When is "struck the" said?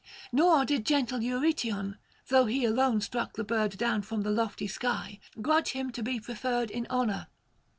3.01-3.43